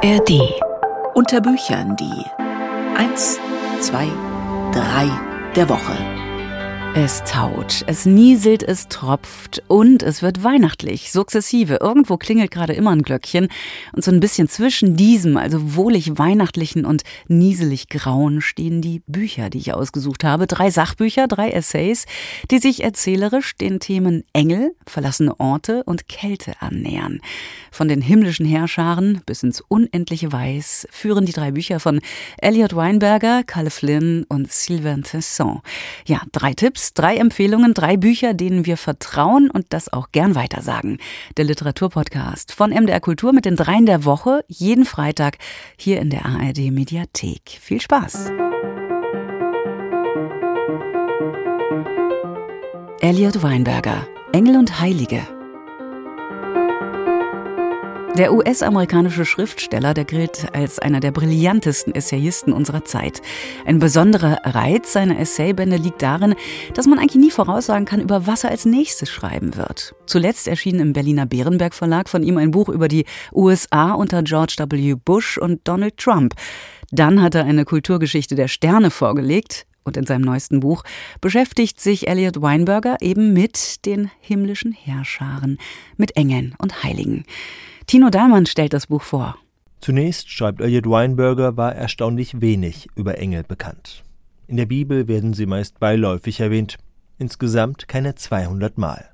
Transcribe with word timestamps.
ARD. 0.00 0.30
Unter 1.14 1.40
Büchern 1.40 1.96
die 1.96 2.24
1, 2.96 3.40
2, 3.80 4.06
3 4.72 5.10
der 5.56 5.68
Woche. 5.68 6.17
Es 7.00 7.22
taut, 7.22 7.84
es 7.86 8.06
nieselt, 8.06 8.64
es 8.64 8.88
tropft 8.88 9.62
und 9.68 10.02
es 10.02 10.20
wird 10.20 10.42
weihnachtlich, 10.42 11.12
sukzessive. 11.12 11.78
Irgendwo 11.80 12.16
klingelt 12.16 12.50
gerade 12.50 12.72
immer 12.72 12.90
ein 12.90 13.02
Glöckchen 13.02 13.46
und 13.92 14.02
so 14.02 14.10
ein 14.10 14.18
bisschen 14.18 14.48
zwischen 14.48 14.96
diesem, 14.96 15.36
also 15.36 15.76
wohlig 15.76 16.18
weihnachtlichen 16.18 16.84
und 16.84 17.04
nieselig 17.28 17.88
grauen, 17.88 18.40
stehen 18.40 18.82
die 18.82 19.02
Bücher, 19.06 19.48
die 19.48 19.58
ich 19.58 19.72
ausgesucht 19.72 20.24
habe. 20.24 20.48
Drei 20.48 20.72
Sachbücher, 20.72 21.28
drei 21.28 21.50
Essays, 21.50 22.06
die 22.50 22.58
sich 22.58 22.82
erzählerisch 22.82 23.54
den 23.54 23.78
Themen 23.78 24.24
Engel, 24.32 24.74
verlassene 24.84 25.38
Orte 25.38 25.84
und 25.84 26.08
Kälte 26.08 26.54
annähern. 26.58 27.20
Von 27.70 27.86
den 27.86 28.00
himmlischen 28.00 28.44
Herrscharen 28.44 29.22
bis 29.24 29.44
ins 29.44 29.60
unendliche 29.60 30.32
Weiß 30.32 30.88
führen 30.90 31.26
die 31.26 31.32
drei 31.32 31.52
Bücher 31.52 31.78
von 31.78 32.00
Elliot 32.38 32.74
Weinberger, 32.74 33.44
Kalle 33.44 33.70
Flynn 33.70 34.26
und 34.28 34.50
Sylvain 34.50 35.04
Tesson. 35.04 35.60
Ja, 36.04 36.22
drei 36.32 36.54
Tipps 36.54 36.87
drei 36.94 37.16
Empfehlungen, 37.16 37.74
drei 37.74 37.96
Bücher, 37.96 38.34
denen 38.34 38.66
wir 38.66 38.76
vertrauen 38.76 39.50
und 39.50 39.66
das 39.70 39.92
auch 39.92 40.08
gern 40.12 40.34
weitersagen. 40.34 40.98
Der 41.36 41.44
Literaturpodcast 41.44 42.52
von 42.52 42.70
MDR 42.70 43.00
Kultur 43.00 43.32
mit 43.32 43.44
den 43.44 43.56
dreien 43.56 43.86
der 43.86 44.04
Woche, 44.04 44.44
jeden 44.48 44.84
Freitag 44.84 45.38
hier 45.76 46.00
in 46.00 46.10
der 46.10 46.26
ARD 46.26 46.70
Mediathek. 46.70 47.58
Viel 47.60 47.80
Spaß! 47.80 48.32
Elliot 53.00 53.42
Weinberger, 53.42 54.06
Engel 54.32 54.56
und 54.56 54.80
Heilige. 54.80 55.37
Der 58.18 58.32
US-amerikanische 58.32 59.24
Schriftsteller, 59.24 59.94
der 59.94 60.04
gilt 60.04 60.52
als 60.52 60.80
einer 60.80 60.98
der 60.98 61.12
brillantesten 61.12 61.94
Essayisten 61.94 62.52
unserer 62.52 62.84
Zeit. 62.84 63.22
Ein 63.64 63.78
besonderer 63.78 64.40
Reiz 64.42 64.92
seiner 64.92 65.20
Essaybände 65.20 65.76
liegt 65.76 66.02
darin, 66.02 66.34
dass 66.74 66.88
man 66.88 66.98
eigentlich 66.98 67.22
nie 67.22 67.30
voraussagen 67.30 67.84
kann, 67.84 68.00
über 68.00 68.26
was 68.26 68.42
er 68.42 68.50
als 68.50 68.64
nächstes 68.64 69.08
schreiben 69.08 69.54
wird. 69.54 69.94
Zuletzt 70.06 70.48
erschien 70.48 70.80
im 70.80 70.94
Berliner 70.94 71.26
Bärenberg 71.26 71.74
Verlag 71.74 72.08
von 72.08 72.24
ihm 72.24 72.38
ein 72.38 72.50
Buch 72.50 72.68
über 72.68 72.88
die 72.88 73.04
USA 73.32 73.92
unter 73.92 74.24
George 74.24 74.56
W. 74.58 74.96
Bush 74.96 75.38
und 75.38 75.60
Donald 75.68 75.96
Trump. 75.96 76.34
Dann 76.90 77.22
hat 77.22 77.36
er 77.36 77.44
eine 77.44 77.64
Kulturgeschichte 77.64 78.34
der 78.34 78.48
Sterne 78.48 78.90
vorgelegt, 78.90 79.64
und 79.84 79.96
in 79.96 80.06
seinem 80.06 80.22
neuesten 80.22 80.58
Buch 80.58 80.82
beschäftigt 81.20 81.80
sich 81.80 82.08
Elliot 82.08 82.42
Weinberger 82.42 82.96
eben 83.00 83.32
mit 83.32 83.86
den 83.86 84.10
himmlischen 84.20 84.72
Herrscharen, 84.72 85.56
mit 85.96 86.16
Engeln 86.16 86.56
und 86.58 86.82
Heiligen. 86.82 87.24
Tino 87.88 88.10
Dahlmann 88.10 88.44
stellt 88.44 88.74
das 88.74 88.88
Buch 88.88 89.00
vor. 89.00 89.38
Zunächst, 89.80 90.28
schreibt 90.28 90.60
Elliot 90.60 90.90
Weinberger, 90.90 91.56
war 91.56 91.74
erstaunlich 91.74 92.42
wenig 92.42 92.88
über 92.96 93.16
Engel 93.16 93.44
bekannt. 93.44 94.04
In 94.46 94.58
der 94.58 94.66
Bibel 94.66 95.08
werden 95.08 95.32
sie 95.32 95.46
meist 95.46 95.80
beiläufig 95.80 96.38
erwähnt, 96.40 96.76
insgesamt 97.16 97.88
keine 97.88 98.14
200 98.14 98.76
Mal. 98.76 99.08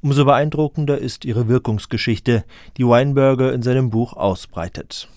Umso 0.00 0.24
beeindruckender 0.24 0.98
ist 0.98 1.24
ihre 1.24 1.46
Wirkungsgeschichte, 1.46 2.44
die 2.76 2.88
Weinberger 2.88 3.52
in 3.52 3.62
seinem 3.62 3.90
Buch 3.90 4.14
ausbreitet. 4.14 5.08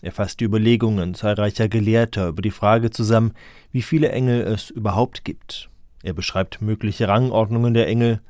Er 0.00 0.12
fasst 0.12 0.38
die 0.38 0.44
Überlegungen 0.44 1.14
zahlreicher 1.14 1.68
Gelehrter 1.68 2.28
über 2.28 2.42
die 2.42 2.52
Frage 2.52 2.90
zusammen, 2.90 3.32
wie 3.72 3.82
viele 3.82 4.12
Engel 4.12 4.42
es 4.42 4.70
überhaupt 4.70 5.24
gibt. 5.24 5.70
Er 6.04 6.12
beschreibt 6.12 6.62
mögliche 6.62 7.08
Rangordnungen 7.08 7.74
der 7.74 7.88
Engel, 7.88 8.20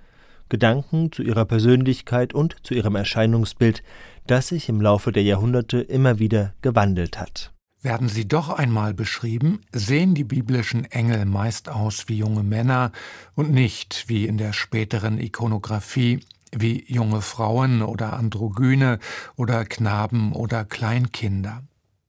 Gedanken 0.53 1.11
zu 1.13 1.23
ihrer 1.23 1.47
Persönlichkeit 1.47 2.35
und 2.35 2.57
zu 2.63 2.75
ihrem 2.75 2.95
Erscheinungsbild, 2.95 3.83
das 4.27 4.49
sich 4.49 4.69
im 4.69 4.83
Laufe 4.83 5.11
der 5.11 5.23
Jahrhunderte 5.23 5.81
immer 5.81 6.19
wieder 6.19 6.53
gewandelt 6.61 7.19
hat. 7.19 7.55
Werden 7.81 8.11
sie 8.11 8.29
doch 8.29 8.51
einmal 8.51 8.93
beschrieben, 8.93 9.63
sehen 9.73 10.15
die 10.15 10.25
biblischen 10.25 10.85
Engel 10.85 11.25
meist 11.25 11.71
aus 11.71 12.05
wie 12.09 12.19
junge 12.19 12.43
Männer 12.43 12.93
und 13.35 13.51
nicht 13.51 14.05
wie 14.09 14.27
in 14.27 14.37
der 14.37 14.53
späteren 14.53 15.19
Ikonographie 15.19 16.21
wie 16.55 16.85
junge 16.87 17.23
Frauen 17.23 17.81
oder 17.81 18.13
Androgyne 18.13 18.99
oder 19.37 19.65
Knaben 19.65 20.35
oder 20.35 20.67
Kleinkinder. 20.67 21.63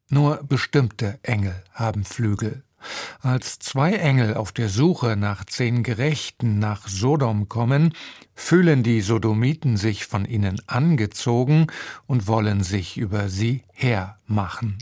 Nur 0.10 0.44
bestimmte 0.44 1.18
Engel 1.24 1.64
haben 1.72 2.04
Flügel. 2.04 2.64
Als 3.22 3.60
zwei 3.60 3.94
Engel 3.94 4.36
auf 4.36 4.52
der 4.52 4.70
Suche 4.70 5.16
nach 5.16 5.46
zehn 5.46 5.84
Gerechten 5.84 6.60
nach 6.60 6.88
Sodom 6.88 7.50
kommen, 7.50 7.94
fühlen 8.36 8.84
die 8.84 9.02
Sodomiten 9.02 9.78
sich 9.78 10.06
von 10.06 10.26
ihnen 10.26 10.62
angezogen 10.68 11.68
und 12.08 12.28
wollen 12.28 12.64
sich 12.64 12.98
über 12.98 13.30
sie 13.30 13.64
hermachen. 13.72 14.78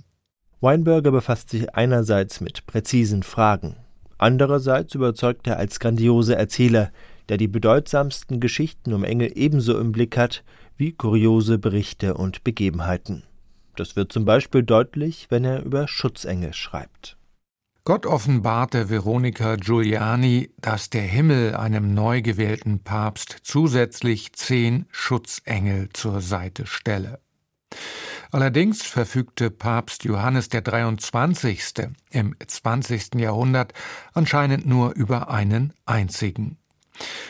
Weinberger 0.62 1.12
befasst 1.12 1.50
sich 1.50 1.73
einerseits 1.75 2.40
mit 2.40 2.66
präzisen 2.67 3.23
Fragen, 3.23 3.75
andererseits 4.17 4.95
überzeugt 4.95 5.47
er 5.47 5.57
als 5.57 5.79
grandiose 5.79 6.35
Erzähler, 6.35 6.91
der 7.29 7.38
die 7.38 7.47
bedeutsamsten 7.47 8.40
Geschichten 8.40 8.94
um 8.94 9.03
Engel 9.03 9.31
ebenso 9.35 9.79
im 9.79 9.91
Blick 9.91 10.17
hat 10.17 10.44
wie 10.78 10.91
kuriose 10.91 11.57
Berichte 11.57 12.16
und 12.16 12.44
Begebenheiten. 12.44 13.23
Das 13.75 13.95
wird 13.95 14.11
zum 14.11 14.25
Beispiel 14.25 14.63
deutlich, 14.63 15.28
wenn 15.29 15.45
er 15.45 15.63
über 15.63 15.88
Schutzengel 15.88 16.53
schreibt. 16.53 17.17
Gott 17.84 18.06
offenbarte 18.06 18.92
Veronika 18.92 19.56
Giuliani, 19.56 20.52
dass 20.62 20.92
der 20.92 21.02
Himmel 21.02 21.56
einem 21.56 21.96
neu 21.96 22.22
gewählten 22.22 22.84
Papst 22.84 23.38
zusätzlich 23.42 24.34
zehn 24.34 24.86
Schutzengel 24.92 25.90
zur 25.91 26.22
Seite 26.22 26.68
stelle. 26.68 27.20
Allerdings 28.30 28.84
verfügte 28.84 29.50
Papst 29.50 30.03
Johannes 30.03 30.50
der 30.50 30.62
23. 30.62 31.90
im 32.12 32.36
20. 32.46 33.16
Jahrhundert 33.16 33.74
anscheinend 34.14 34.68
nur 34.68 34.94
über 34.94 35.31
einen 35.31 35.74
einzigen. 35.84 36.59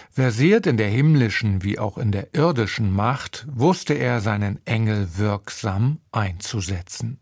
Versiert 0.09 0.67
in 0.67 0.75
der 0.75 0.89
himmlischen 0.89 1.63
wie 1.63 1.79
auch 1.79 1.97
in 1.97 2.11
der 2.11 2.35
irdischen 2.35 2.91
Macht, 2.91 3.47
wusste 3.49 3.93
er 3.93 4.19
seinen 4.19 4.59
Engel 4.65 5.17
wirksam 5.17 6.01
einzusetzen. 6.11 7.20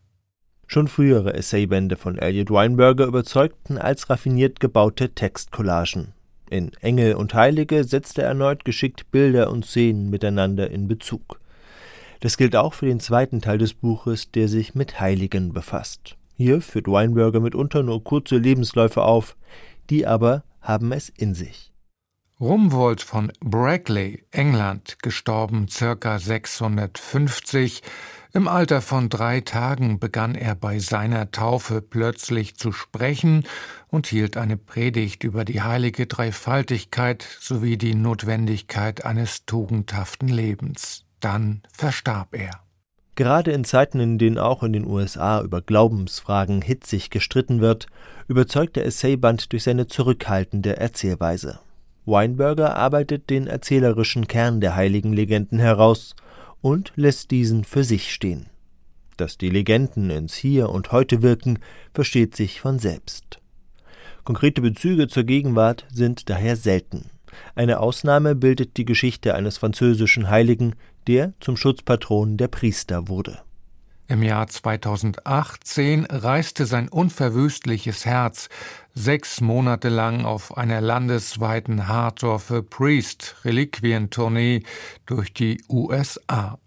Schon 0.71 0.87
frühere 0.87 1.33
Essaybände 1.33 1.95
von 1.95 2.19
Elliot 2.19 2.51
Weinberger 2.51 3.07
überzeugten 3.07 3.79
als 3.79 4.07
raffiniert 4.11 4.59
gebaute 4.59 5.09
Textcollagen. 5.09 6.13
In 6.51 6.73
Engel 6.81 7.15
und 7.15 7.33
Heilige 7.33 7.83
setzt 7.83 8.19
er 8.19 8.25
erneut 8.25 8.65
geschickt 8.65 9.09
Bilder 9.09 9.49
und 9.49 9.65
Szenen 9.65 10.11
miteinander 10.11 10.69
in 10.69 10.87
Bezug. 10.87 11.39
Das 12.19 12.37
gilt 12.37 12.55
auch 12.55 12.75
für 12.75 12.85
den 12.85 12.99
zweiten 12.99 13.41
Teil 13.41 13.57
des 13.57 13.73
Buches, 13.73 14.29
der 14.29 14.47
sich 14.47 14.75
mit 14.75 14.99
Heiligen 14.99 15.53
befasst. 15.53 16.15
Hier 16.37 16.61
führt 16.61 16.87
Weinberger 16.87 17.39
mitunter 17.39 17.81
nur 17.81 18.03
kurze 18.03 18.37
Lebensläufe 18.37 19.01
auf, 19.01 19.37
die 19.89 20.05
aber 20.05 20.43
haben 20.61 20.91
es 20.91 21.09
in 21.09 21.33
sich. 21.33 21.71
Rumwold 22.41 23.01
von 23.01 23.33
Brackley, 23.41 24.23
England, 24.31 24.99
gestorben 25.01 25.67
circa 25.67 26.19
650, 26.19 27.83
im 28.31 28.47
Alter 28.47 28.81
von 28.81 29.09
drei 29.09 29.41
Tagen 29.41 29.99
begann 29.99 30.35
er 30.35 30.55
bei 30.55 30.79
seiner 30.79 31.31
Taufe 31.31 31.81
plötzlich 31.81 32.55
zu 32.55 32.71
sprechen 32.71 33.43
und 33.89 34.07
hielt 34.07 34.37
eine 34.37 34.55
Predigt 34.55 35.25
über 35.25 35.43
die 35.43 35.61
heilige 35.63 36.07
Dreifaltigkeit 36.07 37.27
sowie 37.41 37.75
die 37.75 37.95
Notwendigkeit 37.95 39.03
eines 39.03 39.45
tugendhaften 39.45 40.29
Lebens. 40.29 41.03
Dann 41.19 41.63
verstarb 41.73 42.35
er. 42.35 42.61
Gerade 43.15 43.51
in 43.51 43.65
Zeiten, 43.65 43.99
in 43.99 44.17
denen 44.17 44.37
auch 44.37 44.63
in 44.63 44.71
den 44.71 44.87
USA 44.87 45.41
über 45.41 45.61
Glaubensfragen 45.61 46.61
hitzig 46.61 47.09
gestritten 47.09 47.59
wird, 47.59 47.87
überzeugt 48.29 48.77
der 48.77 48.85
Essayband 48.85 49.51
durch 49.51 49.63
seine 49.63 49.87
zurückhaltende 49.87 50.77
Erzählweise. 50.77 51.59
Weinberger 52.09 52.75
arbeitet 52.75 53.29
den 53.29 53.47
erzählerischen 53.47 54.27
Kern 54.27 54.61
der 54.61 54.75
heiligen 54.75 55.13
Legenden 55.13 55.59
heraus– 55.59 56.15
und 56.61 56.91
lässt 56.95 57.31
diesen 57.31 57.63
für 57.63 57.83
sich 57.83 58.13
stehen. 58.13 58.47
Dass 59.17 59.37
die 59.37 59.49
Legenden 59.49 60.09
ins 60.09 60.35
Hier 60.35 60.69
und 60.69 60.91
Heute 60.91 61.21
wirken, 61.21 61.59
versteht 61.93 62.35
sich 62.35 62.61
von 62.61 62.79
selbst. 62.79 63.39
Konkrete 64.23 64.61
Bezüge 64.61 65.07
zur 65.07 65.23
Gegenwart 65.23 65.85
sind 65.91 66.29
daher 66.29 66.55
selten. 66.55 67.09
Eine 67.55 67.79
Ausnahme 67.79 68.35
bildet 68.35 68.77
die 68.77 68.85
Geschichte 68.85 69.35
eines 69.35 69.57
französischen 69.57 70.29
Heiligen, 70.29 70.75
der 71.07 71.33
zum 71.39 71.57
Schutzpatron 71.57 72.37
der 72.37 72.47
Priester 72.47 73.07
wurde. 73.07 73.39
Im 74.09 74.23
Jahr 74.23 74.47
2018 74.47 76.05
reiste 76.09 76.65
sein 76.65 76.89
unverwüstliches 76.89 78.07
Herz 78.07 78.49
sechs 78.95 79.39
Monate 79.39 79.89
lang 79.89 80.25
auf 80.25 80.57
einer 80.57 80.81
landesweiten 80.81 81.87
Hardorfe 81.87 82.63
Priest 82.63 83.35
Reliquientournee 83.45 84.63
durch 85.05 85.31
die 85.31 85.61
USA. 85.69 86.57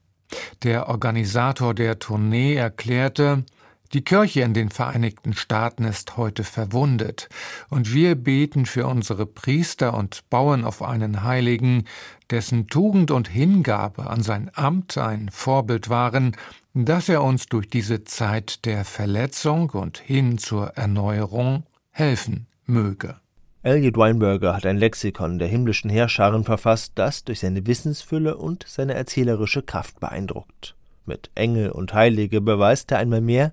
Der 0.63 0.89
Organisator 0.89 1.75
der 1.75 1.99
Tournee 1.99 2.55
erklärte, 2.55 3.45
Die 3.93 4.03
Kirche 4.03 4.41
in 4.41 4.55
den 4.55 4.71
Vereinigten 4.71 5.35
Staaten 5.35 5.85
ist 5.85 6.17
heute 6.17 6.45
verwundet, 6.45 7.29
und 7.69 7.93
wir 7.93 8.15
beten 8.15 8.65
für 8.65 8.87
unsere 8.87 9.27
Priester 9.27 9.93
und 9.93 10.31
bauen 10.31 10.65
auf 10.65 10.81
einen 10.81 11.25
Heiligen, 11.25 11.85
dessen 12.31 12.69
Tugend 12.69 13.11
und 13.11 13.29
Hingabe 13.29 14.09
an 14.09 14.23
sein 14.23 14.51
Amt 14.55 14.97
ein 14.97 15.29
Vorbild 15.31 15.91
waren, 15.91 16.35
dass 16.73 17.11
er 17.11 17.23
uns 17.23 17.47
durch 17.47 17.69
diese 17.69 18.05
Zeit 18.05 18.65
der 18.65 18.87
Verletzung 18.87 19.69
und 19.69 19.99
hin 19.99 20.39
zur 20.39 20.69
Erneuerung 20.69 21.65
helfen 21.91 22.47
möge. 22.65 23.17
Elliot 23.63 23.99
Weinberger 23.99 24.57
hat 24.57 24.65
ein 24.65 24.79
Lexikon 24.79 25.39
der 25.39 25.49
himmlischen 25.49 25.91
Heerscharen 25.91 26.45
verfasst, 26.45 26.93
das 26.95 27.25
durch 27.25 27.41
seine 27.41 27.67
Wissensfülle 27.67 28.39
und 28.39 28.65
seine 28.67 28.95
erzählerische 28.95 29.61
Kraft 29.61 30.01
beeindruckt. 30.01 30.77
Mit 31.05 31.31
Engel 31.35 31.71
und 31.71 31.93
Heilige 31.93 32.41
beweist 32.41 32.91
er 32.91 32.99
einmal 32.99 33.21
mehr, 33.21 33.53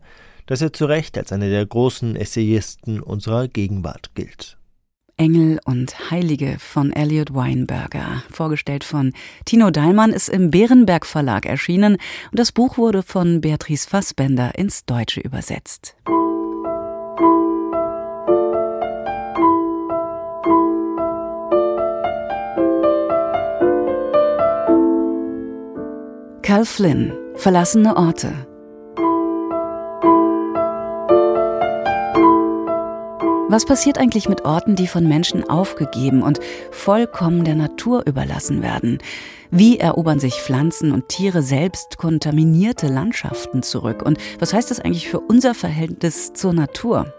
dass 0.49 0.61
er 0.61 0.73
zu 0.73 0.85
Recht 0.85 1.15
als 1.15 1.31
einer 1.31 1.47
der 1.47 1.63
großen 1.63 2.15
Essayisten 2.15 3.01
unserer 3.01 3.47
Gegenwart 3.47 4.15
gilt. 4.15 4.57
Engel 5.15 5.59
und 5.63 6.09
Heilige 6.09 6.57
von 6.57 6.91
Elliot 6.91 7.35
Weinberger, 7.35 8.23
vorgestellt 8.31 8.83
von 8.83 9.13
Tino 9.45 9.69
Dahlmann, 9.69 10.11
ist 10.11 10.27
im 10.27 10.49
Bärenberg 10.49 11.05
Verlag 11.05 11.45
erschienen 11.45 11.97
und 12.31 12.39
das 12.39 12.51
Buch 12.51 12.79
wurde 12.79 13.03
von 13.03 13.41
Beatrice 13.41 13.87
Fassbender 13.87 14.57
ins 14.57 14.85
Deutsche 14.85 15.21
übersetzt. 15.21 15.95
Cal 26.41 26.65
Flynn, 26.65 27.13
Verlassene 27.35 27.95
Orte. 27.95 28.48
Was 33.51 33.65
passiert 33.65 33.97
eigentlich 33.97 34.29
mit 34.29 34.45
Orten, 34.45 34.75
die 34.75 34.85
von 34.85 35.07
Menschen 35.07 35.49
aufgegeben 35.49 36.21
und 36.21 36.39
vollkommen 36.69 37.43
der 37.45 37.55
Natur 37.55 38.03
überlassen 38.05 38.61
werden? 38.61 38.99
Wie 39.49 39.79
erobern 39.79 40.19
sich 40.19 40.35
Pflanzen 40.35 40.91
und 40.91 41.09
Tiere 41.09 41.41
selbst 41.41 41.97
kontaminierte 41.97 42.85
Landschaften 42.85 43.63
zurück? 43.63 44.03
Und 44.03 44.19
was 44.37 44.53
heißt 44.53 44.69
das 44.69 44.79
eigentlich 44.79 45.09
für 45.09 45.19
unser 45.19 45.55
Verhältnis 45.55 46.33
zur 46.33 46.53
Natur? 46.53 47.11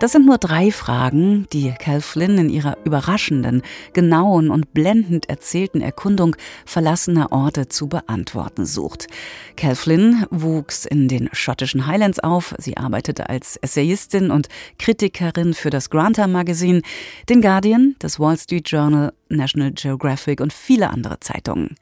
Das 0.00 0.12
sind 0.12 0.24
nur 0.24 0.38
drei 0.38 0.70
Fragen, 0.70 1.46
die 1.52 1.72
Cal 1.72 2.00
Flynn 2.00 2.38
in 2.38 2.48
ihrer 2.48 2.78
überraschenden, 2.84 3.60
genauen 3.92 4.48
und 4.48 4.72
blendend 4.72 5.28
erzählten 5.28 5.82
Erkundung 5.82 6.36
verlassener 6.64 7.32
Orte 7.32 7.68
zu 7.68 7.86
beantworten 7.86 8.64
sucht. 8.64 9.08
Cal 9.56 9.74
Flynn 9.74 10.24
wuchs 10.30 10.86
in 10.86 11.06
den 11.06 11.28
schottischen 11.32 11.86
Highlands 11.86 12.18
auf. 12.18 12.54
Sie 12.56 12.78
arbeitete 12.78 13.28
als 13.28 13.58
Essayistin 13.58 14.30
und 14.30 14.48
Kritikerin 14.78 15.52
für 15.52 15.68
das 15.68 15.90
Granta 15.90 16.26
Magazine, 16.26 16.80
den 17.28 17.42
Guardian, 17.42 17.94
das 17.98 18.18
Wall 18.18 18.38
Street 18.38 18.70
Journal, 18.70 19.12
National 19.28 19.72
Geographic 19.72 20.40
und 20.40 20.54
viele 20.54 20.88
andere 20.88 21.20
Zeitungen. 21.20 21.76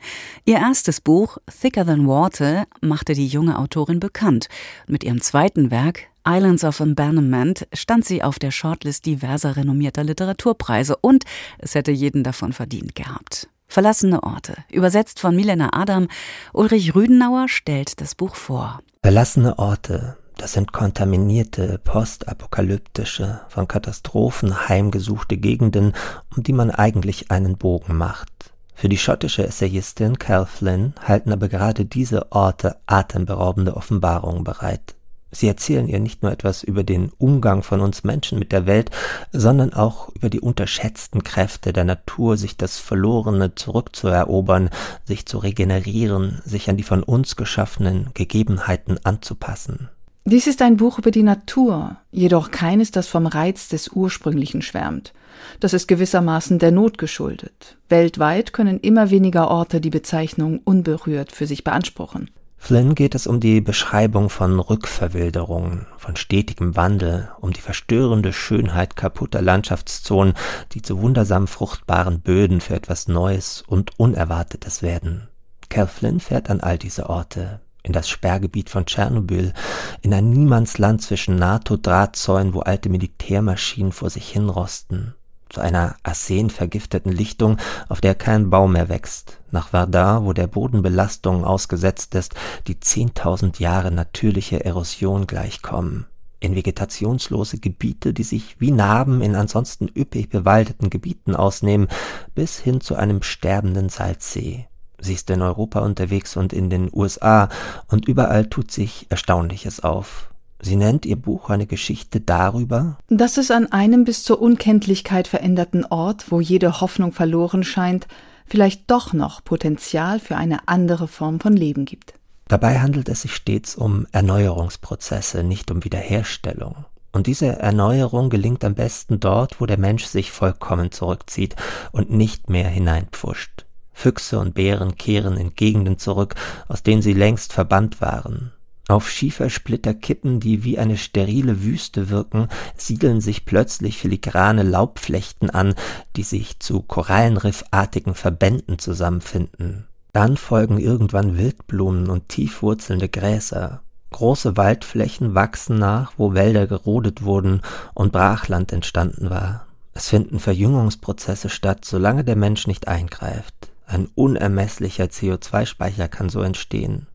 Ihr 0.45 0.57
erstes 0.57 1.01
Buch, 1.01 1.39
Thicker 1.63 1.87
Than 1.87 2.09
Water, 2.09 2.67
machte 2.81 3.15
die 3.15 3.29
junge 3.29 3.57
Autorin 3.57 4.01
bekannt. 4.01 4.49
Mit 4.89 5.05
ihrem 5.05 5.21
zweiten 5.21 5.71
Werk, 5.71 6.09
Islands 6.31 6.63
of 6.63 6.79
Abandonment 6.83 7.67
stand 7.73 8.05
sie 8.05 8.23
auf 8.23 8.39
der 8.39 8.51
Shortlist 8.51 9.07
diverser 9.07 9.57
renommierter 9.57 10.05
Literaturpreise 10.05 10.95
und 11.01 11.25
es 11.59 11.75
hätte 11.75 11.91
jeden 11.91 12.23
davon 12.23 12.53
verdient 12.53 12.95
gehabt. 12.95 13.49
Verlassene 13.67 14.23
Orte, 14.23 14.57
übersetzt 14.71 15.21
von 15.21 15.35
Milena 15.35 15.71
Adam, 15.73 16.07
Ulrich 16.53 16.95
Rüdenauer 16.95 17.49
stellt 17.49 18.03
das 18.03 18.15
Buch 18.15 18.35
vor. 18.35 18.81
Verlassene 19.03 19.59
Orte, 19.59 20.19
das 20.37 20.53
sind 20.53 20.73
kontaminierte, 20.73 21.81
postapokalyptische, 21.83 23.41
von 23.49 23.67
Katastrophen 23.67 24.69
heimgesuchte 24.69 25.39
Gegenden, 25.39 25.95
um 26.37 26.43
die 26.43 26.53
man 26.53 26.71
eigentlich 26.71 27.31
einen 27.31 27.57
Bogen 27.57 27.97
macht. 27.97 28.53
Für 28.75 28.91
die 28.91 28.99
schottische 28.99 29.47
Essayistin 29.47 30.19
Cal 30.19 30.45
Flynn 30.45 30.93
halten 31.03 31.33
aber 31.33 31.49
gerade 31.49 31.87
diese 31.87 32.33
Orte 32.33 32.77
atemberaubende 32.87 33.75
Offenbarungen 33.77 34.45
bereit. 34.45 34.95
Sie 35.31 35.47
erzählen 35.47 35.89
ihr 35.89 36.01
nicht 36.01 36.23
nur 36.23 36.33
etwas 36.33 36.63
über 36.63 36.85
den 36.85 37.11
Umgang 37.19 37.63
von 37.63 37.81
uns 37.81 38.03
Menschen 38.03 38.39
mit 38.39 38.51
der 38.53 38.67
Welt, 38.67 38.91
sondern 39.33 39.75
auch 39.75 40.09
über 40.15 40.31
die 40.31 40.41
unterschätzten 40.41 41.23
Kräfte 41.23 41.73
der 41.73 41.85
Natur, 41.85 42.37
sich 42.37 42.57
das 42.57 42.79
Verlorene 42.79 43.55
zurückzuerobern, 43.55 44.71
sich 45.05 45.27
zu 45.27 45.39
regenerieren, 45.39 46.41
sich 46.45 46.71
an 46.71 46.77
die 46.77 46.83
von 46.83 47.03
uns 47.03 47.37
geschaffenen 47.37 48.11
Gegebenheiten 48.15 48.99
anzupassen. 49.05 49.89
Dies 50.25 50.47
ist 50.47 50.61
ein 50.61 50.77
Buch 50.77 50.99
über 50.99 51.11
die 51.11 51.23
Natur, 51.23 51.97
jedoch 52.11 52.51
keines, 52.51 52.91
das 52.91 53.09
vom 53.09 53.27
Reiz 53.27 53.69
des 53.69 53.89
Ursprünglichen 53.89 54.61
schwärmt. 54.61 55.15
Das 55.61 55.73
ist 55.73 55.89
gewissermaßen 55.89 56.59
der 56.59 56.71
Not 56.71 56.99
geschuldet. 56.99 57.79
Weltweit 57.89 58.53
können 58.53 58.79
immer 58.81 59.09
weniger 59.09 59.49
Orte 59.51 59.81
die 59.81 59.89
Bezeichnung 59.89 60.61
unberührt 60.65 61.33
für 61.33 61.47
sich 61.47 61.65
beanspruchen. 61.65 62.31
Flynn 62.59 62.95
geht 62.95 63.15
es 63.15 63.27
um 63.27 63.41
die 63.41 63.61
Beschreibung 63.63 64.29
von 64.29 64.61
Rückverwilderungen, 64.61 65.87
von 65.97 66.17
stetigem 66.17 66.77
Wandel, 66.77 67.31
um 67.41 67.53
die 67.53 67.63
verstörende 67.63 68.33
Schönheit 68.33 68.95
kaputter 68.95 69.41
Landschaftszonen, 69.41 70.35
die 70.73 70.83
zu 70.83 71.01
wundersam 71.01 71.47
fruchtbaren 71.47 72.21
Böden 72.21 72.61
für 72.61 72.75
etwas 72.75 73.09
Neues 73.09 73.63
und 73.67 73.99
Unerwartetes 73.99 74.83
werden. 74.83 75.29
Cal 75.71 75.87
Flynn 75.87 76.21
fährt 76.21 76.51
an 76.51 76.61
all 76.61 76.77
diese 76.77 77.09
Orte, 77.09 77.61
in 77.83 77.93
das 77.93 78.09
Sperrgebiet 78.09 78.69
von 78.69 78.85
Tschernobyl, 78.85 79.55
in 80.03 80.13
ein 80.13 80.29
Niemandsland 80.29 81.01
zwischen 81.01 81.37
NATO-Drahtzäunen, 81.37 82.53
wo 82.53 82.61
alte 82.61 82.91
Militärmaschinen 82.91 83.93
vor 83.93 84.11
sich 84.11 84.29
hinrosten, 84.29 85.15
zu 85.49 85.61
einer 85.61 85.97
arsenvergifteten 86.03 87.13
Lichtung, 87.13 87.59
auf 87.89 88.01
der 88.01 88.15
kein 88.15 88.51
Baum 88.51 88.73
mehr 88.73 88.89
wächst, 88.89 89.41
nach 89.51 89.69
Verdun, 89.69 90.25
wo 90.25 90.33
der 90.33 90.47
Boden 90.47 90.83
Belastungen 90.83 91.45
ausgesetzt 91.45 92.15
ist, 92.15 92.35
die 92.67 92.81
zehntausend 92.81 93.59
Jahre 93.59 93.91
natürliche 93.91 94.65
Erosion 94.65 95.27
gleichkommen, 95.27 96.07
in 96.41 96.55
vegetationslose 96.55 97.59
Gebiete, 97.59 98.13
die 98.13 98.25
sich 98.25 98.61
wie 98.61 98.71
Narben 98.71 99.23
in 99.23 99.35
ansonsten 99.35 99.89
üppig 99.89 100.29
bewaldeten 100.29 100.91
Gebieten 100.91 101.35
ausnehmen, 101.35 101.89
bis 102.35 102.59
hin 102.59 102.81
zu 102.81 102.95
einem 102.97 103.23
sterbenden 103.23 103.89
Salzsee. 103.89 104.67
Sie 105.01 105.15
ist 105.15 105.31
in 105.31 105.43
Europa 105.43 105.81
unterwegs 105.81 106.37
und 106.37 106.53
in 106.53 106.71
den 106.71 106.91
USA, 106.93 107.49
und 107.87 108.09
überall 108.09 108.47
tut 108.47 108.73
sich 108.73 109.07
Erstaunliches 109.11 109.81
auf. 109.81 110.31
Sie 110.61 110.77
nennt 110.77 111.07
ihr 111.07 111.17
Buch 111.17 111.51
eine 111.51 111.67
Geschichte 111.67 112.21
darüber, 112.21 112.99
dass 113.09 113.37
es 113.37 113.51
an 113.51 113.71
einem 113.73 114.05
bis 114.05 114.25
zur 114.25 114.41
Unkenntlichkeit 114.41 115.29
veränderten 115.29 115.85
Ort, 115.85 116.31
wo 116.31 116.41
jede 116.41 116.81
Hoffnung 116.81 117.13
verloren 117.13 117.63
scheint, 117.63 118.09
vielleicht 118.47 118.91
doch 118.91 119.13
noch 119.13 119.45
Potenzial 119.45 120.19
für 120.19 120.37
eine 120.37 120.67
andere 120.67 121.07
Form 121.07 121.39
von 121.39 121.57
Leben 121.57 121.85
gibt. 121.85 122.15
Dabei 122.49 122.81
handelt 122.81 123.09
es 123.09 123.23
sich 123.23 123.35
stets 123.35 123.77
um 123.77 124.07
Erneuerungsprozesse, 124.11 125.45
nicht 125.45 125.71
um 125.71 125.85
Wiederherstellung. 125.85 126.87
Und 127.13 127.27
diese 127.27 127.47
Erneuerung 127.47 128.31
gelingt 128.31 128.65
am 128.65 128.75
besten 128.75 129.21
dort, 129.21 129.61
wo 129.61 129.67
der 129.67 129.79
Mensch 129.79 130.05
sich 130.05 130.33
vollkommen 130.33 130.91
zurückzieht 130.91 131.57
und 131.93 132.11
nicht 132.11 132.51
mehr 132.51 132.69
hineinpfuscht. 132.69 133.67
Füchse 133.93 134.39
und 134.39 134.55
Bären 134.55 134.97
kehren 134.97 135.37
in 135.37 135.55
Gegenden 135.55 135.99
zurück, 135.99 136.37
aus 136.69 136.83
denen 136.83 137.03
sie 137.03 137.15
längst 137.15 137.53
verbannt 137.53 138.01
waren. 138.01 138.53
Auf 138.89 139.11
Schiefersplitterkippen, 139.11 140.41
die 140.41 140.65
wie 140.65 140.79
eine 140.79 140.97
sterile 140.97 141.63
Wüste 141.63 142.09
wirken, 142.09 142.49
siedeln 142.75 143.21
sich 143.21 143.45
plötzlich 143.45 143.99
filigrane 143.99 144.63
Laubflechten 144.63 145.51
an, 145.51 145.75
die 146.17 146.23
sich 146.23 146.59
zu 146.59 146.81
korallenriffartigen 146.81 148.15
Verbänden 148.15 148.79
zusammenfinden. 148.79 149.87
Dann 150.15 150.39
folgen 150.39 150.79
irgendwann 150.79 151.37
Wildblumen 151.37 152.09
und 152.09 152.31
tiefwurzelnde 152.31 153.11
Gräser. 153.11 153.83
Große 154.11 154.57
Waldflächen 154.57 155.35
wachsen 155.35 155.79
nach, 155.79 156.15
wo 156.17 156.33
Wälder 156.33 156.67
gerodet 156.67 157.23
wurden 157.23 157.61
und 157.93 158.13
Brachland 158.13 158.73
entstanden 158.73 159.29
war. 159.29 159.67
Es 159.93 160.09
finden 160.09 160.39
Verjüngungsprozesse 160.39 161.51
statt, 161.51 161.85
solange 161.85 162.25
der 162.25 162.37
Mensch 162.37 162.67
nicht 162.67 162.89
eingreift. 162.89 163.55
Ein 163.87 164.09
unermesslicher 164.15 165.05
CO2-Speicher 165.05 166.09
kann 166.09 166.31
so 166.31 166.41
entstehen. 166.41 167.07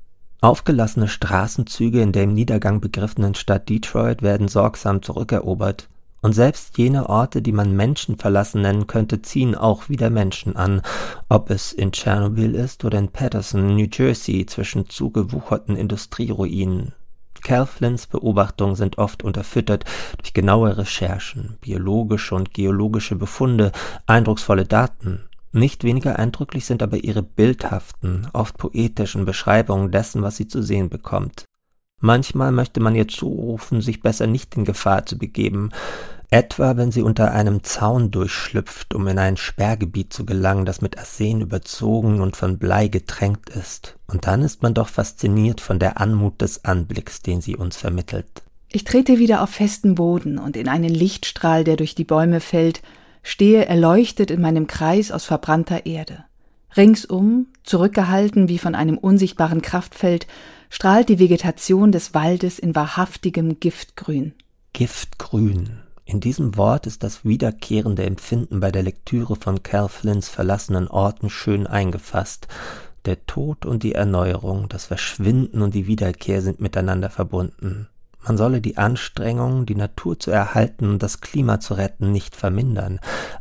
Aufgelassene 0.43 1.07
Straßenzüge 1.07 2.01
in 2.01 2.11
der 2.11 2.23
im 2.23 2.33
Niedergang 2.33 2.81
begriffenen 2.81 3.33
Stadt 3.33 3.69
Detroit 3.69 4.21
werden 4.21 4.49
sorgsam 4.49 5.01
zurückerobert, 5.01 5.87
und 6.19 6.33
selbst 6.33 6.77
jene 6.77 7.07
Orte, 7.07 7.41
die 7.41 7.53
man 7.53 7.73
menschenverlassen 7.77 8.61
nennen 8.61 8.85
könnte, 8.85 9.21
ziehen 9.21 9.55
auch 9.55 9.87
wieder 9.87 10.09
Menschen 10.09 10.57
an, 10.57 10.81
ob 11.29 11.49
es 11.49 11.71
in 11.71 11.93
Tschernobyl 11.93 12.55
ist 12.55 12.83
oder 12.83 12.99
in 12.99 13.07
Patterson, 13.07 13.77
New 13.77 13.87
Jersey, 13.89 14.45
zwischen 14.45 14.89
zugewucherten 14.89 15.77
Industrieruinen. 15.77 16.91
Cal 17.41 17.67
Beobachtungen 18.11 18.75
sind 18.75 18.97
oft 18.97 19.23
unterfüttert 19.23 19.85
durch 20.17 20.33
genaue 20.33 20.77
Recherchen, 20.77 21.57
biologische 21.61 22.35
und 22.35 22.53
geologische 22.53 23.15
Befunde, 23.15 23.71
eindrucksvolle 24.07 24.65
Daten, 24.65 25.21
nicht 25.53 25.83
weniger 25.83 26.19
eindrücklich 26.19 26.65
sind 26.65 26.83
aber 26.83 27.03
ihre 27.03 27.23
bildhaften, 27.23 28.27
oft 28.33 28.57
poetischen 28.57 29.25
Beschreibungen 29.25 29.91
dessen, 29.91 30.21
was 30.21 30.37
sie 30.37 30.47
zu 30.47 30.61
sehen 30.61 30.89
bekommt. 30.89 31.45
Manchmal 31.99 32.51
möchte 32.51 32.81
man 32.81 32.95
ihr 32.95 33.07
zurufen, 33.07 33.81
sich 33.81 34.01
besser 34.01 34.27
nicht 34.27 34.57
in 34.57 34.65
Gefahr 34.65 35.05
zu 35.05 35.17
begeben, 35.17 35.69
etwa 36.29 36.75
wenn 36.75 36.91
sie 36.91 37.01
unter 37.01 37.31
einem 37.31 37.63
Zaun 37.63 38.11
durchschlüpft, 38.11 38.93
um 38.93 39.07
in 39.07 39.19
ein 39.19 39.37
Sperrgebiet 39.37 40.11
zu 40.11 40.25
gelangen, 40.25 40.65
das 40.65 40.81
mit 40.81 40.97
Arsen 40.97 41.41
überzogen 41.41 42.19
und 42.19 42.35
von 42.35 42.57
Blei 42.57 42.87
getränkt 42.87 43.51
ist, 43.51 43.97
und 44.07 44.27
dann 44.27 44.41
ist 44.41 44.63
man 44.63 44.73
doch 44.73 44.89
fasziniert 44.89 45.61
von 45.61 45.79
der 45.79 46.01
Anmut 46.01 46.41
des 46.41 46.65
Anblicks, 46.65 47.21
den 47.21 47.39
sie 47.39 47.55
uns 47.55 47.77
vermittelt. 47.77 48.43
Ich 48.69 48.83
trete 48.83 49.19
wieder 49.19 49.43
auf 49.43 49.51
festen 49.51 49.93
Boden 49.93 50.39
und 50.39 50.57
in 50.57 50.67
einen 50.67 50.89
Lichtstrahl, 50.89 51.63
der 51.63 51.75
durch 51.75 51.93
die 51.93 52.03
Bäume 52.03 52.39
fällt, 52.39 52.81
stehe 53.23 53.65
erleuchtet 53.65 54.29
in 54.29 54.41
meinem 54.41 54.67
Kreis 54.67 55.11
aus 55.11 55.25
verbrannter 55.25 55.85
Erde. 55.85 56.25
Ringsum, 56.75 57.47
zurückgehalten 57.63 58.49
wie 58.49 58.57
von 58.57 58.75
einem 58.75 58.97
unsichtbaren 58.97 59.61
Kraftfeld, 59.61 60.27
strahlt 60.69 61.09
die 61.09 61.19
Vegetation 61.19 61.91
des 61.91 62.13
Waldes 62.13 62.59
in 62.59 62.75
wahrhaftigem 62.75 63.59
Giftgrün. 63.59 64.33
Giftgrün. 64.73 65.79
In 66.05 66.19
diesem 66.19 66.57
Wort 66.57 66.85
ist 66.85 67.03
das 67.03 67.23
wiederkehrende 67.23 68.03
Empfinden 68.03 68.59
bei 68.59 68.71
der 68.71 68.83
Lektüre 68.83 69.35
von 69.35 69.63
Cal 69.63 69.87
Flynns 69.87 70.27
verlassenen 70.27 70.87
Orten 70.87 71.29
schön 71.29 71.65
eingefasst. 71.65 72.47
Der 73.05 73.25
Tod 73.25 73.65
und 73.65 73.83
die 73.83 73.93
Erneuerung, 73.93 74.67
das 74.67 74.85
Verschwinden 74.85 75.61
und 75.61 75.73
die 75.73 75.87
Wiederkehr 75.87 76.41
sind 76.41 76.59
miteinander 76.59 77.09
verbunden. 77.09 77.87
Man 78.25 78.37
solle 78.37 78.61
die 78.61 78.77
Anstrengungen, 78.77 79.65
die 79.65 79.75
Natur 79.75 80.19
zu 80.19 80.31
erhalten 80.31 80.89
und 80.89 81.03
das 81.03 81.21
Klima 81.21 81.59
zu 81.59 81.73
retten, 81.73 82.11
nicht 82.11 82.35
vermindern, 82.35 82.99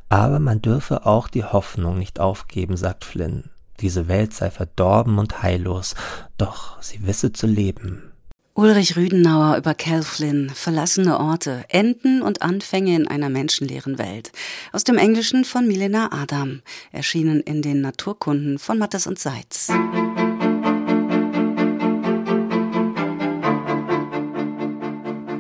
aber 0.08 0.38
man 0.38 0.60
dürfe 0.60 1.06
auch 1.06 1.28
die 1.28 1.44
Hoffnung 1.44 1.98
nicht 1.98 2.18
aufgeben, 2.20 2.76
sagt 2.76 3.04
Flynn. 3.04 3.44
Diese 3.80 4.08
Welt 4.08 4.34
sei 4.34 4.50
verdorben 4.50 5.18
und 5.18 5.42
heillos, 5.42 5.94
doch 6.36 6.80
sie 6.82 7.06
wisse 7.06 7.32
zu 7.32 7.46
leben. 7.46 8.12
Ulrich 8.54 8.96
Rüdenauer 8.96 9.56
über 9.56 9.74
Cal 9.74 10.02
Flynn, 10.02 10.50
verlassene 10.50 11.18
Orte, 11.18 11.64
Enden 11.68 12.20
und 12.20 12.42
Anfänge 12.42 12.94
in 12.94 13.08
einer 13.08 13.30
menschenleeren 13.30 13.96
Welt. 13.98 14.30
Aus 14.72 14.84
dem 14.84 14.98
Englischen 14.98 15.46
von 15.46 15.66
Milena 15.66 16.10
Adam, 16.12 16.60
erschienen 16.92 17.40
in 17.40 17.62
den 17.62 17.80
Naturkunden 17.80 18.58
von 18.58 18.78
Mattes 18.78 19.06
und 19.06 19.18
Seitz. 19.18 19.72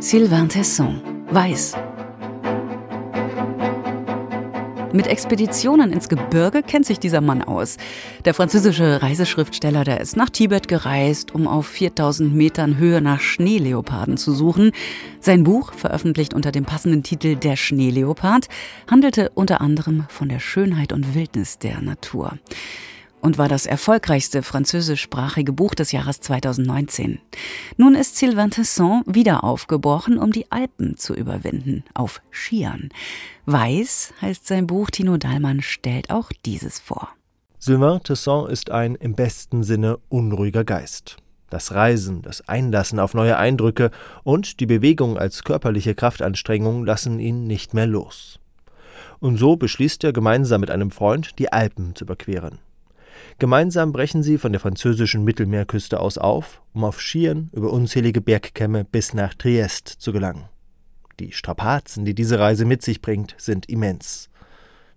Sylvain 0.02 0.48
Tesson, 0.48 1.00
Weiß. 1.30 1.76
Mit 4.92 5.06
Expeditionen 5.06 5.92
ins 5.92 6.08
Gebirge 6.08 6.64
kennt 6.64 6.86
sich 6.86 6.98
dieser 6.98 7.20
Mann 7.20 7.40
aus. 7.40 7.76
Der 8.24 8.34
französische 8.34 9.00
Reiseschriftsteller, 9.00 9.84
der 9.84 10.00
ist 10.00 10.16
nach 10.16 10.28
Tibet 10.28 10.66
gereist, 10.66 11.36
um 11.36 11.46
auf 11.46 11.68
4000 11.68 12.34
Metern 12.34 12.78
Höhe 12.78 13.00
nach 13.00 13.20
Schneeleoparden 13.20 14.16
zu 14.16 14.32
suchen. 14.32 14.72
Sein 15.20 15.44
Buch, 15.44 15.72
veröffentlicht 15.72 16.34
unter 16.34 16.50
dem 16.50 16.64
passenden 16.64 17.04
Titel 17.04 17.36
Der 17.36 17.54
Schneeleopard, 17.54 18.48
handelte 18.90 19.30
unter 19.36 19.60
anderem 19.60 20.06
von 20.08 20.28
der 20.28 20.40
Schönheit 20.40 20.92
und 20.92 21.14
Wildnis 21.14 21.60
der 21.60 21.80
Natur 21.80 22.38
und 23.22 23.38
war 23.38 23.48
das 23.48 23.66
erfolgreichste 23.66 24.42
französischsprachige 24.42 25.52
Buch 25.52 25.74
des 25.74 25.92
Jahres 25.92 26.20
2019. 26.20 27.20
Nun 27.76 27.94
ist 27.94 28.16
Sylvain 28.16 28.50
Tesson 28.50 29.02
wieder 29.06 29.44
aufgebrochen, 29.44 30.18
um 30.18 30.32
die 30.32 30.50
Alpen 30.50 30.96
zu 30.98 31.14
überwinden, 31.14 31.84
auf 31.94 32.20
Skiern. 32.30 32.90
Weiß 33.46 34.12
heißt 34.20 34.46
sein 34.46 34.66
Buch, 34.66 34.90
Tino 34.90 35.16
Dahlmann 35.16 35.62
stellt 35.62 36.10
auch 36.10 36.30
dieses 36.44 36.80
vor. 36.80 37.08
Sylvain 37.58 38.02
Tesson 38.02 38.50
ist 38.50 38.70
ein 38.70 38.96
im 38.96 39.14
besten 39.14 39.62
Sinne 39.62 39.98
unruhiger 40.08 40.64
Geist. 40.64 41.16
Das 41.48 41.72
Reisen, 41.72 42.22
das 42.22 42.48
Einlassen 42.48 42.98
auf 42.98 43.14
neue 43.14 43.36
Eindrücke 43.36 43.92
und 44.24 44.58
die 44.58 44.66
Bewegung 44.66 45.16
als 45.16 45.44
körperliche 45.44 45.94
Kraftanstrengung 45.94 46.84
lassen 46.84 47.20
ihn 47.20 47.46
nicht 47.46 47.72
mehr 47.72 47.86
los. 47.86 48.40
Und 49.20 49.36
so 49.36 49.56
beschließt 49.56 50.02
er 50.02 50.12
gemeinsam 50.12 50.60
mit 50.60 50.72
einem 50.72 50.90
Freund, 50.90 51.38
die 51.38 51.52
Alpen 51.52 51.94
zu 51.94 52.04
überqueren. 52.04 52.58
Gemeinsam 53.38 53.92
brechen 53.92 54.22
sie 54.22 54.38
von 54.38 54.52
der 54.52 54.60
französischen 54.60 55.24
Mittelmeerküste 55.24 56.00
aus 56.00 56.18
auf, 56.18 56.62
um 56.72 56.84
auf 56.84 57.00
Skiern 57.00 57.50
über 57.52 57.72
unzählige 57.72 58.20
Bergkämme 58.20 58.84
bis 58.84 59.14
nach 59.14 59.34
Triest 59.34 59.88
zu 59.88 60.12
gelangen. 60.12 60.48
Die 61.20 61.32
Strapazen, 61.32 62.04
die 62.04 62.14
diese 62.14 62.38
Reise 62.38 62.64
mit 62.64 62.82
sich 62.82 63.02
bringt, 63.02 63.34
sind 63.38 63.66
immens. 63.68 64.30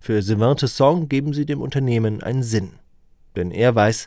Für 0.00 0.22
Sylvain 0.22 0.56
Tesson 0.56 1.08
geben 1.08 1.32
sie 1.32 1.46
dem 1.46 1.60
Unternehmen 1.60 2.22
einen 2.22 2.42
Sinn. 2.42 2.74
Denn 3.36 3.50
er 3.50 3.74
weiß, 3.74 4.06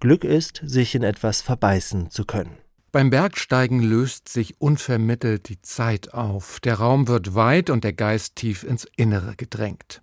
Glück 0.00 0.24
ist, 0.24 0.62
sich 0.64 0.94
in 0.94 1.02
etwas 1.02 1.42
verbeißen 1.42 2.10
zu 2.10 2.24
können. 2.24 2.56
Beim 2.90 3.10
Bergsteigen 3.10 3.82
löst 3.82 4.28
sich 4.28 4.60
unvermittelt 4.60 5.48
die 5.50 5.60
Zeit 5.60 6.14
auf, 6.14 6.58
der 6.60 6.76
Raum 6.76 7.06
wird 7.06 7.34
weit 7.34 7.68
und 7.68 7.84
der 7.84 7.92
Geist 7.92 8.36
tief 8.36 8.62
ins 8.62 8.86
Innere 8.96 9.36
gedrängt. 9.36 10.00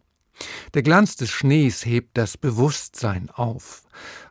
Der 0.74 0.84
Glanz 0.84 1.16
des 1.16 1.30
Schnees 1.30 1.86
hebt 1.86 2.18
das 2.18 2.38
Bewusstsein 2.38 3.30
auf. 3.30 3.84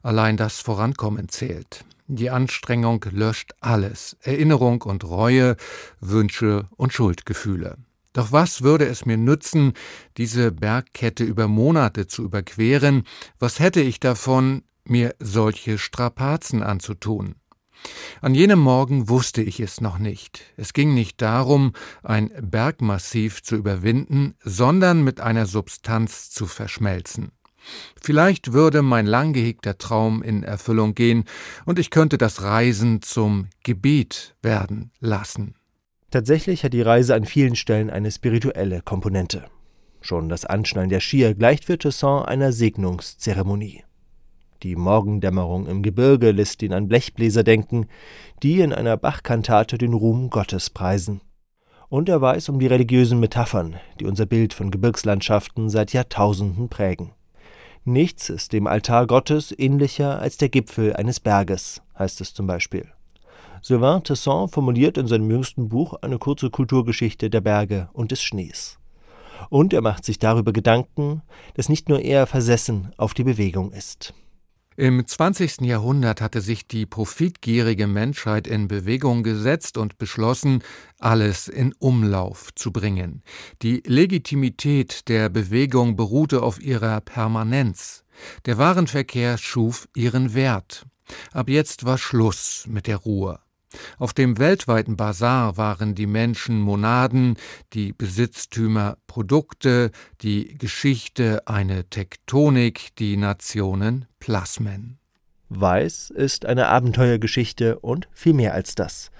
Allein 0.03 0.37
das 0.37 0.61
Vorankommen 0.61 1.29
zählt. 1.29 1.85
Die 2.07 2.29
Anstrengung 2.29 3.05
löscht 3.11 3.53
alles, 3.61 4.17
Erinnerung 4.21 4.83
und 4.83 5.05
Reue, 5.05 5.57
Wünsche 6.01 6.69
und 6.77 6.93
Schuldgefühle. 6.93 7.79
Doch 8.13 8.31
was 8.31 8.63
würde 8.63 8.87
es 8.87 9.07
mir 9.07 9.17
nützen, 9.17 9.73
diese 10.19 10.53
Bergkette 10.53 11.25
über 11.25 11.49
Monate 11.49 12.07
zu 12.07 12.23
überqueren? 12.23 13.05
Was 13.39 13.59
hätte 13.59 13.81
ich 13.81 14.01
davon, 14.01 14.63
mir 14.85 15.15
solche 15.19 15.79
Strapazen 15.79 16.63
anzutun? 16.63 17.37
An 18.21 18.35
jenem 18.35 18.59
Morgen 18.59 19.09
wusste 19.09 19.43
ich 19.43 19.61
es 19.61 19.81
noch 19.81 19.99
nicht. 19.99 20.43
Es 20.57 20.73
ging 20.73 20.95
nicht 20.95 21.21
darum, 21.21 21.73
ein 22.03 22.31
Bergmassiv 22.41 23.43
zu 23.43 23.57
überwinden, 23.57 24.35
sondern 24.43 25.05
mit 25.05 25.21
einer 25.21 25.47
Substanz 25.47 26.31
zu 26.31 26.47
verschmelzen. 26.47 27.33
Vielleicht 28.01 28.53
würde 28.53 28.83
mein 28.83 29.07
lang 29.07 29.33
gehegter 29.33 29.79
Traum 29.79 30.23
in 30.23 30.43
Erfüllung 30.43 30.95
gehen 30.95 31.25
und 31.65 31.79
ich 31.79 31.91
könnte 31.91 32.19
das 32.19 32.43
Reisen 32.43 33.03
zum 33.03 33.49
Gebet 33.63 34.37
werden 34.43 34.91
lassen. 35.01 35.55
Tatsächlich 36.11 36.63
hat 36.63 36.73
die 36.73 36.83
Reise 36.83 37.15
an 37.15 37.25
vielen 37.25 37.57
Stellen 37.57 37.91
eine 37.91 38.11
spirituelle 38.11 38.83
Komponente. 38.83 39.47
Schon 40.01 40.29
das 40.29 40.45
Anschnallen 40.45 40.91
der 40.91 41.01
Skier 41.01 41.35
gleicht 41.35 41.65
für 41.65 41.79
Tesson 41.79 42.25
einer 42.25 42.53
Segnungszeremonie. 42.53 43.85
Die 44.65 44.77
Morgendämmerung 44.77 45.67
im 45.67 45.83
Gebirge 45.83 46.31
lässt 46.31 46.63
ihn 46.63 46.73
an 46.73 46.89
Blechbläser 46.89 47.45
denken, 47.45 47.87
die 48.43 48.61
in 48.61 48.73
einer 48.73 48.97
Bachkantate 48.97 49.77
den 49.77 49.93
Ruhm 49.93 50.31
Gottes 50.31 50.71
preisen. 50.71 51.21
Und 51.91 52.09
er 52.09 52.23
weiß 52.23 52.49
um 52.49 52.59
die 52.59 52.67
religiösen 52.67 53.21
Metaphern, 53.21 53.77
die 54.01 54.07
unser 54.07 54.25
Bild 54.25 54.55
von 54.55 54.71
Gebirgslandschaften 54.71 55.69
seit 55.69 55.93
Jahrtausenden 55.93 56.71
prägen. 56.71 57.13
Nichts 57.85 58.31
ist 58.31 58.55
dem 58.55 58.67
Altar 58.67 59.07
Gottes 59.07 59.55
ähnlicher 59.57 60.19
als 60.19 60.39
der 60.39 60.49
Gipfel 60.49 60.95
eines 60.95 61.21
Berges, 61.21 61.83
heißt 61.99 62.23
es 62.23 62.33
zum 62.33 62.47
Beispiel. 62.47 62.89
Sylvain 63.61 64.03
Tesson 64.03 64.49
formuliert 64.49 64.97
in 64.97 65.09
seinem 65.09 65.31
jüngsten 65.31 65.69
Buch 65.69 65.93
eine 66.01 66.17
kurze 66.17 66.49
Kulturgeschichte 66.49 67.29
der 67.29 67.43
Berge 67.43 67.91
und 67.93 68.13
des 68.13 68.23
Schnees. 68.23 68.79
Und 69.51 69.75
er 69.75 69.83
macht 69.83 70.07
sich 70.07 70.19
darüber 70.19 70.55
Gedanken, 70.55 71.21
dass 71.53 71.69
nicht 71.69 71.91
nur 71.91 72.01
er 72.01 72.27
versessen 72.27 72.95
auf 72.97 73.13
die 73.13 73.25
Bewegung 73.25 73.71
ist. 73.71 74.15
Im 74.77 75.07
20. 75.07 75.61
Jahrhundert 75.61 76.21
hatte 76.21 76.41
sich 76.41 76.67
die 76.67 76.85
profitgierige 76.85 77.87
Menschheit 77.87 78.49
in 78.49 78.67
Bewegung 78.67 79.23
gesetzt 79.23 79.79
und 79.79 79.99
beschlossen, 79.99 80.65
alles 80.99 81.47
in 81.47 81.73
Umlauf 81.79 82.53
zu 82.57 82.73
bringen. 82.73 83.23
Die 83.63 83.85
Legitimität 83.87 85.09
der 85.09 85.29
Bewegung 85.29 85.95
beruhte 85.95 86.43
auf 86.43 86.61
ihrer 86.61 87.01
Permanenz. 87.01 88.05
Der 88.47 88.59
Warenverkehr 88.59 89.39
schuf 89.39 89.89
ihren 89.95 90.35
Wert. 90.35 90.87
Ab 91.33 91.49
jetzt 91.49 91.85
war 91.85 91.97
Schluss 91.97 92.67
mit 92.69 92.89
der 92.89 92.97
Ruhe. 92.97 93.44
Auf 93.99 94.13
dem 94.13 94.39
weltweiten 94.39 94.97
Bazar 94.97 95.57
waren 95.57 95.95
die 95.95 96.07
Menschen 96.07 96.61
Monaden, 96.61 97.37
die 97.73 97.93
Besitztümer 97.93 98.97
Produkte, 99.07 99.91
die 100.23 100.57
Geschichte 100.59 101.43
eine 101.47 101.89
Tektonik, 101.89 102.95
die 102.99 103.17
Nationen 103.17 104.07
Plasmen. 104.21 104.99
Weiß 105.49 106.11
ist 106.11 106.47
eine 106.47 106.69
Abenteuergeschichte 106.69 107.79
und 107.79 108.09
viel 108.13 108.33
mehr 108.33 108.55
als 108.55 108.75
das. 108.75 109.11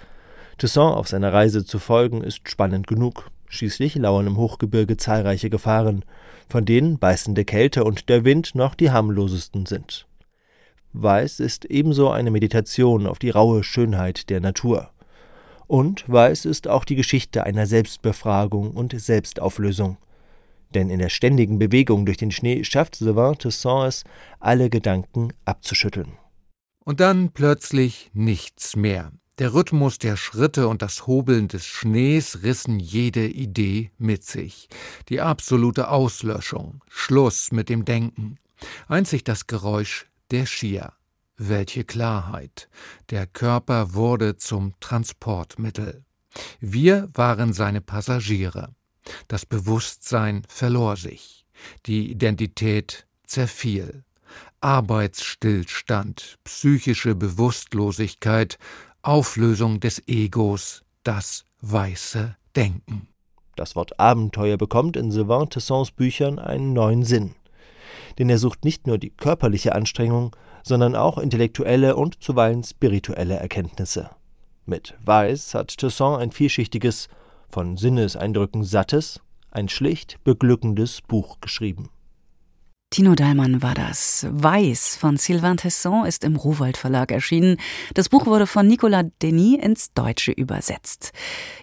Toussaint 0.57 0.95
auf 0.95 1.07
seiner 1.07 1.33
Reise 1.33 1.65
zu 1.65 1.79
folgen 1.79 2.23
ist 2.23 2.49
spannend 2.49 2.87
genug. 2.87 3.29
Schließlich 3.47 3.95
lauern 3.95 4.27
im 4.27 4.37
Hochgebirge 4.37 4.97
zahlreiche 4.97 5.49
Gefahren, 5.49 6.03
von 6.49 6.65
denen 6.65 6.97
beißende 6.97 7.45
Kälte 7.45 7.83
und 7.83 8.09
der 8.09 8.25
Wind 8.25 8.55
noch 8.55 8.75
die 8.75 8.91
harmlosesten 8.91 9.65
sind. 9.65 10.07
Weiß 10.97 11.41
ist 11.41 11.65
ebenso 11.65 12.09
eine 12.09 12.31
Meditation 12.31 13.05
auf 13.05 13.19
die 13.19 13.29
raue 13.29 13.65
Schönheit 13.65 14.29
der 14.29 14.39
Natur. 14.39 14.91
Und 15.67 16.07
Weiß 16.07 16.45
ist 16.45 16.69
auch 16.69 16.85
die 16.85 16.95
Geschichte 16.95 17.43
einer 17.43 17.65
Selbstbefragung 17.65 18.71
und 18.71 18.97
Selbstauflösung. 18.97 19.97
Denn 20.73 20.89
in 20.89 20.99
der 20.99 21.09
ständigen 21.09 21.59
Bewegung 21.59 22.05
durch 22.05 22.17
den 22.17 22.31
Schnee 22.31 22.63
schafft 22.63 22.95
Sylvain 22.95 23.37
Tesson 23.37 23.87
es, 23.87 24.05
alle 24.39 24.69
Gedanken 24.69 25.33
abzuschütteln. 25.43 26.13
Und 26.85 27.01
dann 27.01 27.31
plötzlich 27.31 28.09
nichts 28.13 28.77
mehr. 28.77 29.11
Der 29.37 29.53
Rhythmus 29.53 29.99
der 29.99 30.15
Schritte 30.15 30.69
und 30.69 30.81
das 30.81 31.07
Hobeln 31.07 31.49
des 31.49 31.65
Schnees 31.65 32.43
rissen 32.43 32.79
jede 32.79 33.27
Idee 33.27 33.91
mit 33.97 34.23
sich. 34.23 34.69
Die 35.09 35.19
absolute 35.19 35.89
Auslöschung, 35.89 36.81
Schluss 36.87 37.51
mit 37.51 37.67
dem 37.67 37.83
Denken. 37.83 38.37
Einzig 38.87 39.25
das 39.25 39.47
Geräusch 39.47 40.05
der 40.31 40.45
Skier. 40.45 40.93
Welche 41.37 41.83
Klarheit. 41.83 42.69
Der 43.09 43.27
Körper 43.27 43.93
wurde 43.93 44.37
zum 44.37 44.73
Transportmittel. 44.79 46.05
Wir 46.59 47.09
waren 47.13 47.51
seine 47.53 47.81
Passagiere. 47.81 48.73
Das 49.27 49.45
Bewusstsein 49.45 50.43
verlor 50.47 50.95
sich. 50.95 51.45
Die 51.85 52.09
Identität 52.11 53.05
zerfiel. 53.25 54.03
Arbeitsstillstand, 54.61 56.37
psychische 56.43 57.15
Bewusstlosigkeit, 57.15 58.57
Auflösung 59.01 59.79
des 59.79 60.01
Egos, 60.07 60.83
das 61.03 61.45
weiße 61.61 62.35
Denken. 62.55 63.07
Das 63.55 63.75
Wort 63.75 63.99
Abenteuer 63.99 64.57
bekommt 64.57 64.97
in 64.97 65.11
Sylvain 65.11 65.49
Tessons 65.49 65.91
Büchern 65.91 66.39
einen 66.39 66.73
neuen 66.73 67.03
Sinn. 67.03 67.35
Denn 68.17 68.29
er 68.29 68.37
sucht 68.37 68.65
nicht 68.65 68.87
nur 68.87 68.97
die 68.97 69.09
körperliche 69.09 69.75
Anstrengung, 69.75 70.35
sondern 70.63 70.95
auch 70.95 71.17
intellektuelle 71.17 71.95
und 71.95 72.23
zuweilen 72.23 72.63
spirituelle 72.63 73.35
Erkenntnisse. 73.35 74.09
Mit 74.65 74.95
Weiß 75.03 75.53
hat 75.53 75.77
Tesson 75.77 76.19
ein 76.19 76.31
vielschichtiges, 76.31 77.07
von 77.49 77.77
Sinneseindrücken 77.77 78.63
sattes, 78.63 79.21
ein 79.51 79.69
schlicht 79.69 80.23
beglückendes 80.23 81.01
Buch 81.01 81.39
geschrieben. 81.39 81.89
Tino 82.95 83.13
Dahlmann 83.13 83.61
war 83.61 83.73
das. 83.73 84.25
Weiß 84.29 84.95
von 84.95 85.17
Sylvain 85.17 85.57
Tesson 85.57 86.05
ist 86.05 86.23
im 86.23 86.37
Rowold 86.37 86.77
Verlag 86.77 87.11
erschienen. 87.11 87.57
Das 87.93 88.07
Buch 88.07 88.25
wurde 88.25 88.47
von 88.47 88.69
Nicolas 88.69 89.03
Denis 89.21 89.61
ins 89.61 89.91
Deutsche 89.93 90.31
übersetzt. 90.31 91.11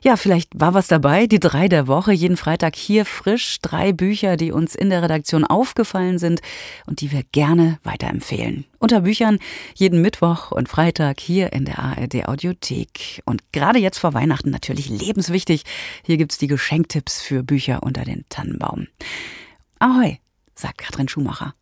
Ja, 0.03 0.19
vielleicht 0.19 0.61
war 0.61 0.75
was 0.75 0.89
dabei. 0.89 1.27
Die 1.27 1.41
drei 1.41 1.69
der 1.69 1.87
Woche, 1.87 2.13
jeden 2.13 2.37
Freitag 2.37 2.77
hier 2.77 3.07
frisch. 3.07 3.61
Drei 3.63 3.95
Bücher, 3.95 4.37
die 4.37 4.53
uns 4.53 4.75
in 4.75 4.91
der 4.91 5.03
Redaktion 5.03 5.47
aufgefallen 5.47 6.19
sind 6.19 6.43
und 6.87 7.01
die 7.01 7.13
wir 7.13 7.23
gerne 7.33 7.79
weiterempfehlen. 7.83 8.67
Unter 8.79 9.01
Büchern 9.01 9.39
jeden 9.75 10.03
Mittwoch 10.03 10.51
und 10.51 10.69
Freitag 10.69 11.19
hier 11.19 11.55
in 11.55 11.65
der 11.65 11.79
ARD 11.79 12.29
Audiothek. 12.29 13.23
Und 13.25 13.41
gerade 13.53 13.79
jetzt 13.79 13.97
vor 13.97 14.13
Weihnachten 14.13 14.51
natürlich 14.51 14.91
lebenswichtig. 14.91 15.63
Hier 16.05 16.19
gibt's 16.19 16.37
die 16.37 16.49
Geschenktipps 16.49 17.23
für 17.23 17.43
Bücher 17.43 17.83
unter 17.83 18.05
den 18.05 18.27
Tannenbaum. 18.29 18.89
Ahoi! 19.79 20.19
Sagt 20.55 20.79
Katrin 20.79 21.09
Schumacher. 21.09 21.55